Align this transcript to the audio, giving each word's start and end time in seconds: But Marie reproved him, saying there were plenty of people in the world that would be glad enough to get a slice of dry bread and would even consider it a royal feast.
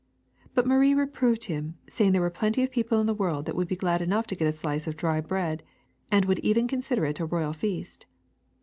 But 0.55 0.65
Marie 0.65 0.95
reproved 0.95 1.43
him, 1.43 1.75
saying 1.87 2.11
there 2.11 2.23
were 2.23 2.31
plenty 2.31 2.63
of 2.63 2.71
people 2.71 2.99
in 2.99 3.05
the 3.05 3.13
world 3.13 3.45
that 3.45 3.55
would 3.55 3.67
be 3.67 3.75
glad 3.75 4.01
enough 4.01 4.25
to 4.25 4.35
get 4.35 4.47
a 4.47 4.51
slice 4.51 4.87
of 4.87 4.97
dry 4.97 5.21
bread 5.21 5.61
and 6.11 6.25
would 6.25 6.39
even 6.39 6.67
consider 6.67 7.05
it 7.05 7.19
a 7.19 7.25
royal 7.27 7.53
feast. 7.53 8.07